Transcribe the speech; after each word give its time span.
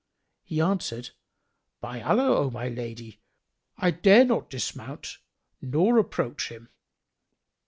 He 0.41 0.59
answered, 0.59 1.11
"By 1.79 2.01
Allah, 2.01 2.35
O 2.37 2.49
my 2.49 2.69
lady, 2.69 3.19
I 3.77 3.91
dare 3.91 4.25
not 4.25 4.49
dismount 4.49 5.19
nor 5.61 5.99
approach 5.99 6.49
him." 6.49 6.69